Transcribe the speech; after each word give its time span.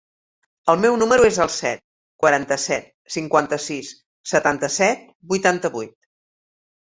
El 0.71 0.79
meu 0.83 0.95
número 1.01 1.25
es 1.27 1.35
el 1.43 1.49
set, 1.55 1.81
quaranta-set, 2.23 2.87
cinquanta-sis, 3.17 3.91
setanta-set, 4.33 5.03
vuitanta-vuit. 5.35 5.95